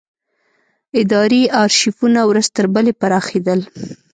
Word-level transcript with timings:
اداري 1.01 1.41
ارشیفونه 1.63 2.19
ورځ 2.29 2.45
تر 2.55 2.65
بلې 2.73 2.93
پراخېدل. 3.01 3.59